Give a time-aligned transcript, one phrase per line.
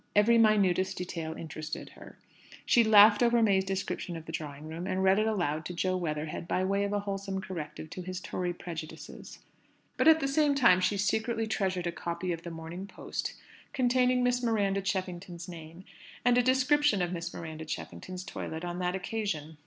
[0.15, 2.17] Every minutest detail interested her.
[2.65, 5.75] She laughed over May's description of the Drawing room, and read it out aloud to
[5.75, 9.37] Jo Weatherhead by way of a wholesome corrective to his Tory prejudices.
[9.97, 13.35] But at the same time she secretly treasured a copy of the Morning Post
[13.73, 15.83] containing Miss Miranda Cheffington's name,
[16.25, 19.59] and a description of Miss Miranda Cheffington's toilet on that occasion.